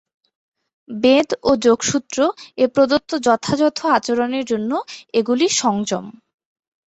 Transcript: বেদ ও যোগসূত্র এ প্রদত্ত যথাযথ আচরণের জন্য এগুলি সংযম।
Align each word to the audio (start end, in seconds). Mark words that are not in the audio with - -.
বেদ 0.89 1.29
ও 1.43 1.51
যোগসূত্র 1.65 2.17
এ 2.57 2.65
প্রদত্ত 2.75 3.11
যথাযথ 3.27 3.79
আচরণের 3.97 4.45
জন্য 4.51 4.71
এগুলি 5.13 5.45
সংযম। 5.59 6.05